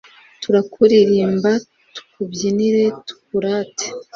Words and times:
turakuririmba 0.41 1.51
tukubyinire, 1.93 2.83
tukurate 3.05 3.85